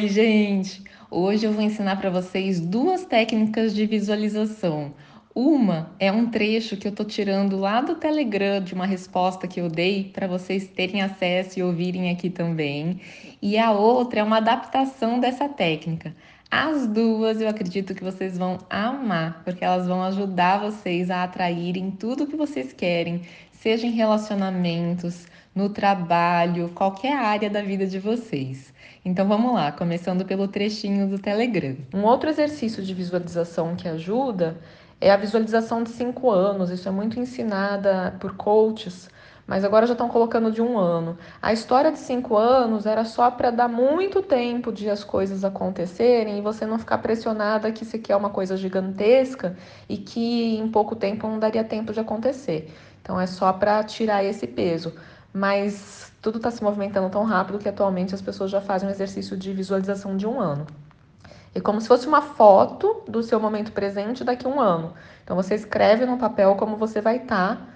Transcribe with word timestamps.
Oi, 0.00 0.08
gente! 0.08 0.82
Hoje 1.10 1.46
eu 1.46 1.52
vou 1.52 1.62
ensinar 1.62 1.96
para 1.96 2.08
vocês 2.08 2.58
duas 2.58 3.04
técnicas 3.04 3.74
de 3.74 3.84
visualização. 3.84 4.94
Uma 5.34 5.94
é 5.98 6.10
um 6.10 6.30
trecho 6.30 6.74
que 6.78 6.88
eu 6.88 6.92
tô 6.92 7.04
tirando 7.04 7.58
lá 7.58 7.82
do 7.82 7.94
Telegram 7.96 8.64
de 8.64 8.72
uma 8.72 8.86
resposta 8.86 9.46
que 9.46 9.60
eu 9.60 9.68
dei 9.68 10.04
para 10.04 10.26
vocês 10.26 10.66
terem 10.68 11.02
acesso 11.02 11.58
e 11.58 11.62
ouvirem 11.62 12.10
aqui 12.10 12.30
também. 12.30 12.98
E 13.42 13.58
a 13.58 13.72
outra 13.72 14.20
é 14.20 14.22
uma 14.22 14.38
adaptação 14.38 15.20
dessa 15.20 15.50
técnica. 15.50 16.16
As 16.50 16.84
duas 16.88 17.40
eu 17.40 17.48
acredito 17.48 17.94
que 17.94 18.02
vocês 18.02 18.36
vão 18.36 18.58
amar, 18.68 19.40
porque 19.44 19.64
elas 19.64 19.86
vão 19.86 20.02
ajudar 20.02 20.58
vocês 20.58 21.08
a 21.08 21.22
atraírem 21.22 21.92
tudo 21.92 22.26
que 22.26 22.36
vocês 22.36 22.72
querem, 22.72 23.22
seja 23.52 23.86
em 23.86 23.92
relacionamentos, 23.92 25.28
no 25.54 25.68
trabalho, 25.68 26.70
qualquer 26.70 27.16
área 27.16 27.48
da 27.48 27.62
vida 27.62 27.86
de 27.86 28.00
vocês. 28.00 28.74
Então 29.04 29.28
vamos 29.28 29.54
lá, 29.54 29.70
começando 29.70 30.24
pelo 30.24 30.48
trechinho 30.48 31.08
do 31.08 31.20
Telegram. 31.20 31.76
Um 31.94 32.02
outro 32.02 32.28
exercício 32.28 32.82
de 32.82 32.94
visualização 32.94 33.76
que 33.76 33.86
ajuda 33.86 34.58
é 35.00 35.08
a 35.10 35.16
visualização 35.16 35.84
de 35.84 35.90
cinco 35.90 36.30
anos. 36.32 36.70
Isso 36.70 36.88
é 36.88 36.90
muito 36.90 37.20
ensinada 37.20 38.16
por 38.18 38.36
coaches, 38.36 39.08
mas 39.50 39.64
agora 39.64 39.84
já 39.84 39.94
estão 39.94 40.08
colocando 40.08 40.52
de 40.52 40.62
um 40.62 40.78
ano. 40.78 41.18
A 41.42 41.52
história 41.52 41.90
de 41.90 41.98
cinco 41.98 42.36
anos 42.36 42.86
era 42.86 43.04
só 43.04 43.28
para 43.32 43.50
dar 43.50 43.66
muito 43.66 44.22
tempo 44.22 44.70
de 44.70 44.88
as 44.88 45.02
coisas 45.02 45.42
acontecerem 45.42 46.38
e 46.38 46.40
você 46.40 46.64
não 46.64 46.78
ficar 46.78 46.98
pressionada 46.98 47.72
que 47.72 47.82
isso 47.82 47.96
aqui 47.96 48.12
é 48.12 48.16
uma 48.16 48.30
coisa 48.30 48.56
gigantesca 48.56 49.56
e 49.88 49.96
que 49.96 50.56
em 50.56 50.68
pouco 50.68 50.94
tempo 50.94 51.26
não 51.26 51.40
daria 51.40 51.64
tempo 51.64 51.92
de 51.92 51.98
acontecer. 51.98 52.72
Então 53.02 53.20
é 53.20 53.26
só 53.26 53.52
para 53.52 53.82
tirar 53.82 54.22
esse 54.22 54.46
peso 54.46 54.94
mas 55.32 56.12
tudo 56.22 56.36
está 56.36 56.52
se 56.52 56.62
movimentando 56.62 57.10
tão 57.10 57.24
rápido 57.24 57.58
que 57.58 57.68
atualmente 57.68 58.14
as 58.14 58.22
pessoas 58.22 58.52
já 58.52 58.60
fazem 58.60 58.88
um 58.88 58.92
exercício 58.92 59.36
de 59.36 59.52
visualização 59.52 60.16
de 60.16 60.28
um 60.28 60.40
ano. 60.40 60.64
É 61.52 61.60
como 61.60 61.80
se 61.80 61.88
fosse 61.88 62.06
uma 62.06 62.22
foto 62.22 63.02
do 63.08 63.20
seu 63.20 63.40
momento 63.40 63.72
presente 63.72 64.22
daqui 64.22 64.46
a 64.46 64.48
um 64.48 64.60
ano. 64.60 64.94
Então 65.24 65.34
você 65.34 65.56
escreve 65.56 66.06
no 66.06 66.18
papel 66.18 66.54
como 66.54 66.76
você 66.76 67.00
vai 67.00 67.16
estar 67.16 67.56
tá 67.56 67.66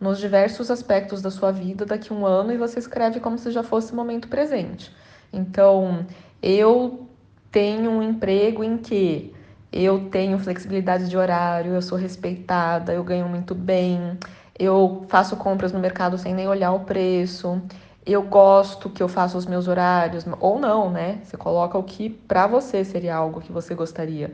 nos 0.00 0.18
diversos 0.18 0.70
aspectos 0.70 1.22
da 1.22 1.30
sua 1.30 1.50
vida 1.52 1.86
daqui 1.86 2.12
a 2.12 2.16
um 2.16 2.26
ano 2.26 2.52
e 2.52 2.56
você 2.56 2.78
escreve 2.78 3.20
como 3.20 3.38
se 3.38 3.50
já 3.50 3.62
fosse 3.62 3.92
o 3.92 3.96
momento 3.96 4.28
presente. 4.28 4.92
Então, 5.32 6.06
eu 6.42 7.08
tenho 7.50 7.90
um 7.90 8.02
emprego 8.02 8.62
em 8.62 8.76
que 8.76 9.34
eu 9.72 10.08
tenho 10.08 10.38
flexibilidade 10.38 11.08
de 11.08 11.16
horário, 11.16 11.72
eu 11.72 11.82
sou 11.82 11.98
respeitada, 11.98 12.92
eu 12.92 13.02
ganho 13.02 13.28
muito 13.28 13.54
bem, 13.54 14.18
eu 14.58 15.04
faço 15.08 15.36
compras 15.36 15.72
no 15.72 15.80
mercado 15.80 16.16
sem 16.16 16.32
nem 16.32 16.46
olhar 16.46 16.72
o 16.72 16.80
preço. 16.80 17.60
Eu 18.06 18.22
gosto 18.22 18.90
que 18.90 19.02
eu 19.02 19.08
faça 19.08 19.38
os 19.38 19.46
meus 19.46 19.66
horários, 19.66 20.26
ou 20.38 20.58
não, 20.58 20.90
né? 20.90 21.20
Você 21.24 21.36
coloca 21.38 21.78
o 21.78 21.82
que 21.82 22.10
para 22.10 22.46
você 22.46 22.84
seria 22.84 23.16
algo 23.16 23.40
que 23.40 23.50
você 23.50 23.74
gostaria. 23.74 24.32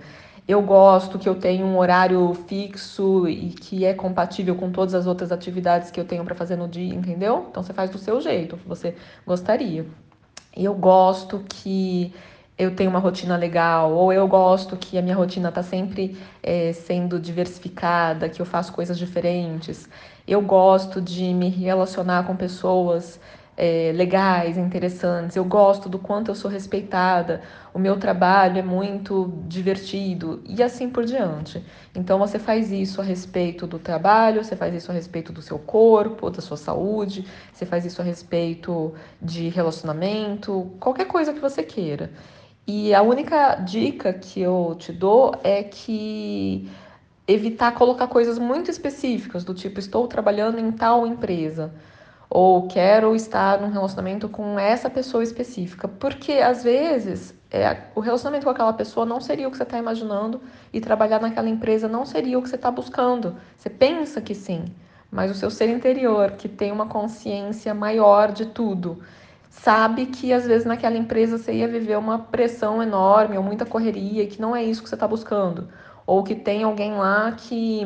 Eu 0.48 0.60
gosto 0.60 1.20
que 1.20 1.28
eu 1.28 1.36
tenha 1.36 1.64
um 1.64 1.78
horário 1.78 2.34
fixo 2.48 3.28
e 3.28 3.50
que 3.50 3.84
é 3.84 3.94
compatível 3.94 4.56
com 4.56 4.72
todas 4.72 4.94
as 4.94 5.06
outras 5.06 5.30
atividades 5.30 5.92
que 5.92 6.00
eu 6.00 6.04
tenho 6.04 6.24
para 6.24 6.34
fazer 6.34 6.56
no 6.56 6.66
dia, 6.66 6.92
entendeu? 6.92 7.46
Então 7.48 7.62
você 7.62 7.72
faz 7.72 7.90
do 7.90 7.98
seu 7.98 8.20
jeito, 8.20 8.56
que 8.56 8.66
você 8.66 8.96
gostaria. 9.24 9.86
Eu 10.56 10.74
gosto 10.74 11.44
que 11.48 12.12
eu 12.58 12.74
tenho 12.74 12.90
uma 12.90 12.98
rotina 12.98 13.36
legal, 13.36 13.92
ou 13.92 14.12
eu 14.12 14.26
gosto 14.26 14.76
que 14.76 14.98
a 14.98 15.02
minha 15.02 15.14
rotina 15.14 15.48
está 15.48 15.62
sempre 15.62 16.18
é, 16.42 16.72
sendo 16.72 17.20
diversificada, 17.20 18.28
que 18.28 18.42
eu 18.42 18.46
faço 18.46 18.72
coisas 18.72 18.98
diferentes. 18.98 19.88
Eu 20.26 20.42
gosto 20.42 21.00
de 21.00 21.32
me 21.32 21.48
relacionar 21.48 22.26
com 22.26 22.34
pessoas 22.34 23.20
é, 23.62 23.92
legais, 23.94 24.56
interessantes. 24.56 25.36
Eu 25.36 25.44
gosto 25.44 25.86
do 25.86 25.98
quanto 25.98 26.30
eu 26.30 26.34
sou 26.34 26.50
respeitada. 26.50 27.42
O 27.74 27.78
meu 27.78 27.98
trabalho 27.98 28.58
é 28.58 28.62
muito 28.62 29.34
divertido 29.46 30.42
e 30.48 30.62
assim 30.62 30.88
por 30.88 31.04
diante. 31.04 31.62
Então 31.94 32.18
você 32.18 32.38
faz 32.38 32.72
isso 32.72 33.02
a 33.02 33.04
respeito 33.04 33.66
do 33.66 33.78
trabalho, 33.78 34.42
você 34.42 34.56
faz 34.56 34.74
isso 34.74 34.90
a 34.90 34.94
respeito 34.94 35.30
do 35.30 35.42
seu 35.42 35.58
corpo, 35.58 36.30
da 36.30 36.40
sua 36.40 36.56
saúde, 36.56 37.26
você 37.52 37.66
faz 37.66 37.84
isso 37.84 38.00
a 38.00 38.04
respeito 38.04 38.94
de 39.20 39.50
relacionamento, 39.50 40.70
qualquer 40.80 41.04
coisa 41.04 41.34
que 41.34 41.38
você 41.38 41.62
queira. 41.62 42.10
E 42.66 42.94
a 42.94 43.02
única 43.02 43.56
dica 43.56 44.10
que 44.14 44.40
eu 44.40 44.74
te 44.78 44.90
dou 44.90 45.34
é 45.44 45.62
que 45.62 46.66
evitar 47.28 47.72
colocar 47.74 48.06
coisas 48.06 48.38
muito 48.38 48.70
específicas, 48.70 49.44
do 49.44 49.52
tipo 49.52 49.78
estou 49.78 50.08
trabalhando 50.08 50.58
em 50.58 50.72
tal 50.72 51.06
empresa 51.06 51.70
ou 52.30 52.68
quero 52.68 53.16
estar 53.16 53.60
num 53.60 53.70
relacionamento 53.70 54.28
com 54.28 54.56
essa 54.56 54.88
pessoa 54.88 55.24
específica, 55.24 55.88
porque 55.88 56.34
às 56.34 56.62
vezes 56.62 57.34
é, 57.50 57.76
o 57.96 58.00
relacionamento 58.00 58.44
com 58.44 58.50
aquela 58.50 58.72
pessoa 58.72 59.04
não 59.04 59.20
seria 59.20 59.48
o 59.48 59.50
que 59.50 59.56
você 59.56 59.64
está 59.64 59.76
imaginando 59.76 60.40
e 60.72 60.80
trabalhar 60.80 61.20
naquela 61.20 61.48
empresa 61.48 61.88
não 61.88 62.06
seria 62.06 62.38
o 62.38 62.42
que 62.42 62.48
você 62.48 62.54
está 62.54 62.70
buscando. 62.70 63.34
Você 63.56 63.68
pensa 63.68 64.20
que 64.20 64.32
sim, 64.32 64.66
mas 65.10 65.32
o 65.32 65.34
seu 65.34 65.50
ser 65.50 65.68
interior, 65.68 66.32
que 66.32 66.48
tem 66.48 66.70
uma 66.70 66.86
consciência 66.86 67.74
maior 67.74 68.30
de 68.30 68.46
tudo, 68.46 69.00
sabe 69.48 70.06
que 70.06 70.32
às 70.32 70.46
vezes 70.46 70.64
naquela 70.64 70.96
empresa 70.96 71.36
você 71.36 71.52
ia 71.52 71.66
viver 71.66 71.98
uma 71.98 72.20
pressão 72.20 72.80
enorme 72.80 73.36
ou 73.36 73.42
muita 73.42 73.66
correria 73.66 74.22
e 74.22 74.28
que 74.28 74.40
não 74.40 74.54
é 74.54 74.62
isso 74.62 74.84
que 74.84 74.88
você 74.88 74.94
está 74.94 75.08
buscando. 75.08 75.68
Ou 76.06 76.22
que 76.22 76.36
tem 76.36 76.62
alguém 76.62 76.92
lá 76.94 77.32
que 77.32 77.84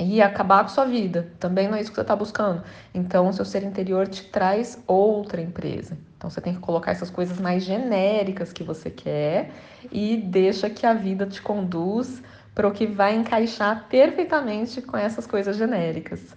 ia 0.00 0.26
acabar 0.26 0.62
com 0.62 0.70
sua 0.70 0.84
vida. 0.84 1.30
Também 1.38 1.68
não 1.68 1.76
é 1.76 1.80
isso 1.80 1.90
que 1.90 1.96
você 1.96 2.02
está 2.02 2.16
buscando. 2.16 2.62
Então, 2.94 3.28
o 3.28 3.32
seu 3.32 3.44
ser 3.44 3.62
interior 3.62 4.08
te 4.08 4.24
traz 4.24 4.82
outra 4.86 5.40
empresa. 5.40 5.96
Então, 6.16 6.28
você 6.28 6.40
tem 6.40 6.54
que 6.54 6.60
colocar 6.60 6.92
essas 6.92 7.10
coisas 7.10 7.38
mais 7.38 7.64
genéricas 7.64 8.52
que 8.52 8.62
você 8.62 8.90
quer 8.90 9.50
e 9.90 10.16
deixa 10.16 10.68
que 10.70 10.86
a 10.86 10.94
vida 10.94 11.26
te 11.26 11.40
conduz 11.40 12.22
para 12.54 12.68
o 12.68 12.72
que 12.72 12.86
vai 12.86 13.14
encaixar 13.14 13.86
perfeitamente 13.88 14.82
com 14.82 14.96
essas 14.96 15.26
coisas 15.26 15.56
genéricas. 15.56 16.36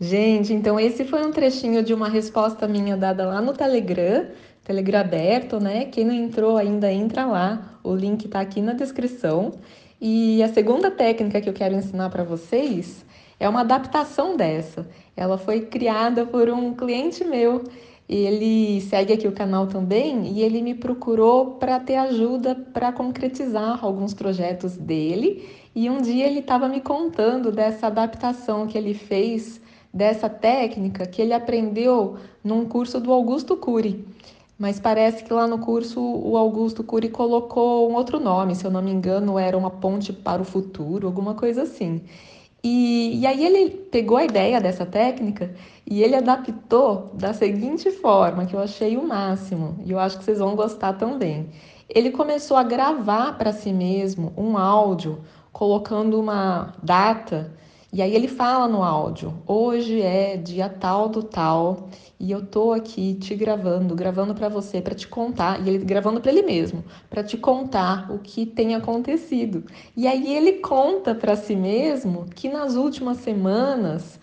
Gente, 0.00 0.52
então 0.52 0.78
esse 0.78 1.04
foi 1.04 1.24
um 1.24 1.30
trechinho 1.30 1.82
de 1.82 1.94
uma 1.94 2.08
resposta 2.08 2.66
minha 2.66 2.96
dada 2.96 3.24
lá 3.26 3.40
no 3.40 3.52
Telegram, 3.52 4.26
Telegram 4.64 5.00
aberto, 5.00 5.60
né? 5.60 5.84
Quem 5.84 6.04
não 6.04 6.12
entrou 6.12 6.56
ainda, 6.56 6.92
entra 6.92 7.24
lá. 7.24 7.78
O 7.82 7.94
link 7.94 8.26
tá 8.28 8.40
aqui 8.40 8.60
na 8.60 8.72
descrição. 8.72 9.52
E 10.06 10.42
a 10.42 10.48
segunda 10.48 10.90
técnica 10.90 11.40
que 11.40 11.48
eu 11.48 11.54
quero 11.54 11.74
ensinar 11.74 12.10
para 12.10 12.22
vocês 12.22 13.02
é 13.40 13.48
uma 13.48 13.62
adaptação 13.62 14.36
dessa. 14.36 14.86
Ela 15.16 15.38
foi 15.38 15.62
criada 15.62 16.26
por 16.26 16.50
um 16.50 16.74
cliente 16.74 17.24
meu. 17.24 17.64
Ele 18.06 18.82
segue 18.82 19.14
aqui 19.14 19.26
o 19.26 19.32
canal 19.32 19.66
também 19.66 20.26
e 20.26 20.42
ele 20.42 20.60
me 20.60 20.74
procurou 20.74 21.52
para 21.52 21.80
ter 21.80 21.96
ajuda 21.96 22.54
para 22.54 22.92
concretizar 22.92 23.82
alguns 23.82 24.12
projetos 24.12 24.76
dele. 24.76 25.48
E 25.74 25.88
um 25.88 26.02
dia 26.02 26.26
ele 26.26 26.40
estava 26.40 26.68
me 26.68 26.82
contando 26.82 27.50
dessa 27.50 27.86
adaptação 27.86 28.66
que 28.66 28.76
ele 28.76 28.92
fez 28.92 29.58
dessa 29.90 30.28
técnica 30.28 31.06
que 31.06 31.22
ele 31.22 31.32
aprendeu 31.32 32.18
num 32.44 32.66
curso 32.66 33.00
do 33.00 33.10
Augusto 33.10 33.56
Cury. 33.56 34.04
Mas 34.58 34.78
parece 34.78 35.24
que 35.24 35.32
lá 35.32 35.46
no 35.46 35.58
curso 35.58 36.00
o 36.00 36.36
Augusto 36.36 36.84
Cury 36.84 37.08
colocou 37.08 37.90
um 37.90 37.94
outro 37.94 38.20
nome, 38.20 38.54
se 38.54 38.64
eu 38.64 38.70
não 38.70 38.80
me 38.80 38.92
engano, 38.92 39.38
era 39.38 39.58
uma 39.58 39.70
ponte 39.70 40.12
para 40.12 40.40
o 40.40 40.44
futuro, 40.44 41.06
alguma 41.06 41.34
coisa 41.34 41.62
assim. 41.62 42.02
E, 42.62 43.20
e 43.20 43.26
aí 43.26 43.44
ele 43.44 43.70
pegou 43.70 44.16
a 44.16 44.24
ideia 44.24 44.60
dessa 44.60 44.86
técnica 44.86 45.54
e 45.86 46.02
ele 46.02 46.16
adaptou 46.16 47.10
da 47.14 47.34
seguinte 47.34 47.90
forma, 47.90 48.46
que 48.46 48.54
eu 48.54 48.60
achei 48.60 48.96
o 48.96 49.06
máximo, 49.06 49.76
e 49.84 49.90
eu 49.90 49.98
acho 49.98 50.18
que 50.18 50.24
vocês 50.24 50.38
vão 50.38 50.56
gostar 50.56 50.94
também. 50.94 51.50
Ele 51.88 52.10
começou 52.10 52.56
a 52.56 52.62
gravar 52.62 53.36
para 53.36 53.52
si 53.52 53.72
mesmo 53.72 54.32
um 54.36 54.56
áudio 54.56 55.20
colocando 55.52 56.18
uma 56.18 56.72
data 56.82 57.52
e 57.94 58.02
aí 58.02 58.12
ele 58.12 58.26
fala 58.26 58.66
no 58.66 58.82
áudio: 58.82 59.32
hoje 59.46 60.02
é 60.02 60.36
dia 60.36 60.68
tal 60.68 61.08
do 61.08 61.22
tal 61.22 61.88
e 62.18 62.32
eu 62.32 62.44
tô 62.44 62.72
aqui 62.72 63.14
te 63.14 63.36
gravando, 63.36 63.94
gravando 63.94 64.34
para 64.34 64.48
você, 64.48 64.82
para 64.82 64.96
te 64.96 65.06
contar, 65.06 65.64
e 65.64 65.68
ele 65.68 65.84
gravando 65.84 66.20
para 66.20 66.32
ele 66.32 66.42
mesmo, 66.42 66.84
para 67.08 67.22
te 67.22 67.36
contar 67.36 68.10
o 68.10 68.18
que 68.18 68.44
tem 68.44 68.74
acontecido. 68.74 69.64
E 69.96 70.08
aí 70.08 70.34
ele 70.34 70.54
conta 70.54 71.14
para 71.14 71.36
si 71.36 71.54
mesmo 71.54 72.26
que 72.34 72.48
nas 72.48 72.74
últimas 72.74 73.18
semanas 73.18 74.18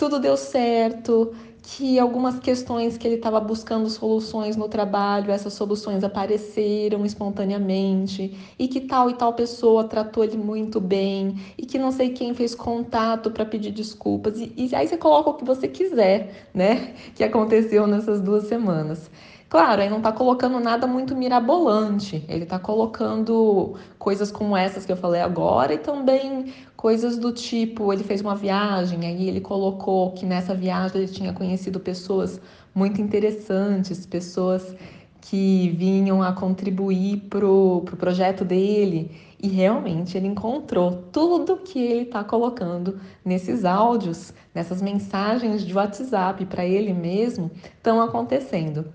tudo 0.00 0.18
deu 0.18 0.34
certo, 0.34 1.34
que 1.62 1.98
algumas 1.98 2.38
questões 2.38 2.96
que 2.96 3.06
ele 3.06 3.16
estava 3.16 3.38
buscando 3.38 3.90
soluções 3.90 4.56
no 4.56 4.66
trabalho, 4.66 5.30
essas 5.30 5.52
soluções 5.52 6.02
apareceram 6.02 7.04
espontaneamente, 7.04 8.34
e 8.58 8.66
que 8.66 8.80
tal 8.80 9.10
e 9.10 9.14
tal 9.14 9.34
pessoa 9.34 9.84
tratou 9.84 10.24
ele 10.24 10.38
muito 10.38 10.80
bem, 10.80 11.34
e 11.58 11.66
que 11.66 11.78
não 11.78 11.92
sei 11.92 12.14
quem 12.14 12.32
fez 12.32 12.54
contato 12.54 13.30
para 13.30 13.44
pedir 13.44 13.72
desculpas, 13.72 14.40
e, 14.40 14.50
e 14.56 14.74
aí 14.74 14.88
você 14.88 14.96
coloca 14.96 15.28
o 15.28 15.34
que 15.34 15.44
você 15.44 15.68
quiser, 15.68 16.48
né, 16.54 16.94
que 17.14 17.22
aconteceu 17.22 17.86
nessas 17.86 18.22
duas 18.22 18.44
semanas. 18.44 19.10
Claro, 19.50 19.82
aí 19.82 19.90
não 19.90 19.96
está 19.96 20.12
colocando 20.12 20.60
nada 20.60 20.86
muito 20.86 21.16
mirabolante, 21.16 22.24
ele 22.28 22.44
está 22.44 22.56
colocando 22.56 23.74
coisas 23.98 24.30
como 24.30 24.56
essas 24.56 24.86
que 24.86 24.92
eu 24.92 24.96
falei 24.96 25.20
agora 25.20 25.74
e 25.74 25.78
também 25.78 26.54
coisas 26.80 27.18
do 27.18 27.30
tipo, 27.30 27.92
ele 27.92 28.02
fez 28.02 28.22
uma 28.22 28.34
viagem, 28.34 29.06
aí 29.06 29.28
ele 29.28 29.42
colocou 29.42 30.12
que 30.12 30.24
nessa 30.24 30.54
viagem 30.54 31.02
ele 31.02 31.12
tinha 31.12 31.30
conhecido 31.30 31.78
pessoas 31.78 32.40
muito 32.74 33.02
interessantes, 33.02 34.06
pessoas 34.06 34.74
que 35.20 35.74
vinham 35.76 36.22
a 36.22 36.32
contribuir 36.32 37.18
para 37.28 37.46
o 37.46 37.82
pro 37.84 37.98
projeto 37.98 38.46
dele 38.46 39.10
e 39.38 39.46
realmente 39.46 40.16
ele 40.16 40.26
encontrou 40.26 41.04
tudo 41.12 41.58
que 41.58 41.78
ele 41.78 42.04
está 42.04 42.24
colocando 42.24 42.98
nesses 43.22 43.66
áudios, 43.66 44.32
nessas 44.54 44.80
mensagens 44.80 45.66
de 45.66 45.74
WhatsApp 45.74 46.46
para 46.46 46.64
ele 46.64 46.94
mesmo, 46.94 47.50
estão 47.76 48.00
acontecendo. 48.00 48.86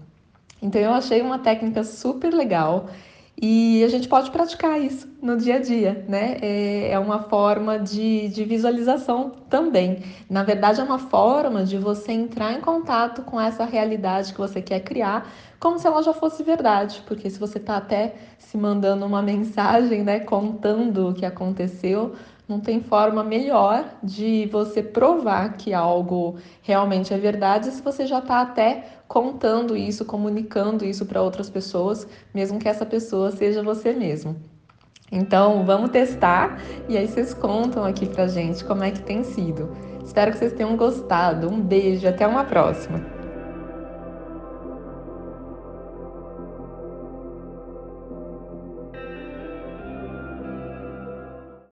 Então 0.59 0.81
eu 0.81 0.91
achei 0.91 1.21
uma 1.21 1.37
técnica 1.37 1.83
super 1.83 2.33
legal 2.33 2.87
e 3.41 3.83
a 3.83 3.89
gente 3.89 4.07
pode 4.07 4.31
praticar 4.31 4.79
isso 4.81 5.09
no 5.21 5.35
dia 5.35 5.55
a 5.55 5.59
dia, 5.59 6.05
né? 6.07 6.37
É, 6.41 6.91
é 6.91 6.99
uma 6.99 7.23
forma 7.23 7.77
de, 7.77 8.29
de 8.29 8.45
visualização 8.45 9.29
também. 9.49 10.03
Na 10.29 10.43
verdade, 10.43 10.79
é 10.79 10.83
uma 10.83 10.99
forma 10.99 11.65
de 11.65 11.77
você 11.77 12.13
entrar 12.13 12.53
em 12.53 12.61
contato 12.61 13.23
com 13.23 13.39
essa 13.39 13.65
realidade 13.65 14.31
que 14.31 14.39
você 14.39 14.61
quer 14.61 14.79
criar, 14.79 15.29
como 15.59 15.77
se 15.77 15.85
ela 15.85 16.01
já 16.01 16.13
fosse 16.13 16.43
verdade. 16.43 17.03
Porque 17.05 17.29
se 17.29 17.37
você 17.37 17.57
está 17.57 17.75
até 17.75 18.15
se 18.37 18.57
mandando 18.57 19.05
uma 19.05 19.21
mensagem, 19.21 20.01
né, 20.01 20.21
contando 20.21 21.09
o 21.09 21.13
que 21.13 21.25
aconteceu, 21.25 22.15
não 22.47 22.59
tem 22.59 22.81
forma 22.81 23.23
melhor 23.23 23.85
de 24.03 24.47
você 24.51 24.83
provar 24.83 25.57
que 25.57 25.73
algo 25.73 26.37
realmente 26.61 27.13
é 27.13 27.17
verdade 27.17 27.71
se 27.71 27.81
você 27.81 28.05
já 28.05 28.19
está 28.19 28.41
até 28.41 28.85
contando 29.07 29.75
isso, 29.75 30.05
comunicando 30.05 30.85
isso 30.85 31.05
para 31.05 31.21
outras 31.21 31.49
pessoas, 31.49 32.07
mesmo 32.33 32.59
que 32.59 32.67
essa 32.67 32.85
pessoa 32.85 33.31
seja 33.31 33.63
você 33.63 33.93
mesmo. 33.93 34.35
Então, 35.11 35.63
vamos 35.65 35.91
testar 35.91 36.59
e 36.89 36.97
aí 36.97 37.07
vocês 37.07 37.33
contam 37.33 37.83
aqui 37.83 38.07
pra 38.07 38.27
gente 38.27 38.63
como 38.65 38.83
é 38.83 38.91
que 38.91 39.01
tem 39.01 39.23
sido. 39.23 39.71
Espero 40.03 40.31
que 40.31 40.37
vocês 40.37 40.53
tenham 40.53 40.75
gostado. 40.75 41.49
Um 41.49 41.61
beijo, 41.61 42.07
até 42.07 42.25
uma 42.27 42.43
próxima. 42.43 43.14